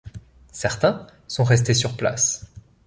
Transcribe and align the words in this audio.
Certains 0.51 1.05
sont 1.27 1.43
restés 1.43 1.75
sur 1.75 1.95
place. 1.95 2.51